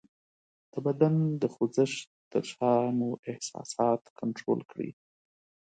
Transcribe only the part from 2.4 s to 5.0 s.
شا مو احساسات کنټرول کړئ: